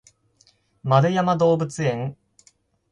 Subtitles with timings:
[1.03, 2.17] 円山動物園